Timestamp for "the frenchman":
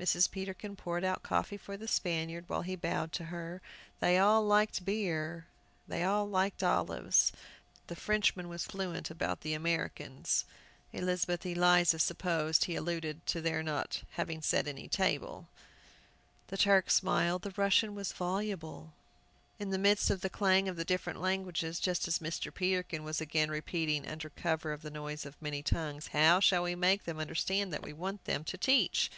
7.86-8.48